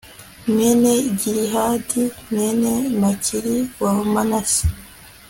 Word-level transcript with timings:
mwene 0.51 0.91
gilihadi, 1.19 2.03
mwene 2.29 2.73
makiri 3.01 3.57
wa 3.81 3.91
manase 4.13 4.63